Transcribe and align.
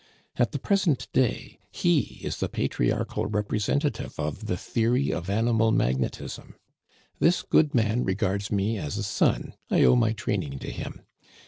At 0.35 0.51
the 0.51 0.57
present 0.57 1.07
day 1.13 1.59
he 1.71 2.21
is 2.23 2.37
the 2.39 2.49
patriarchal 2.49 3.27
representative 3.27 4.17
of 4.19 4.47
the 4.47 4.57
theory 4.57 5.13
of 5.13 5.29
animal 5.29 5.71
magnetism. 5.71 6.55
This 7.19 7.43
good 7.43 7.75
man 7.75 8.03
regards 8.03 8.51
me 8.51 8.79
as 8.79 8.97
a 8.97 9.03
son; 9.03 9.53
I 9.69 9.83
owe 9.83 9.95
my 9.95 10.13
training 10.13 10.57
to 10.57 10.71
him. 10.71 11.01